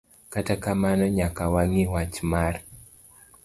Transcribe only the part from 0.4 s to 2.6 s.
kamano nyaka wang'i wach mar